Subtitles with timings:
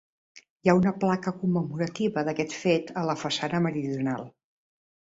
[0.45, 4.29] Hi ha una placa commemorativa d'aquest fet a la façana meridional.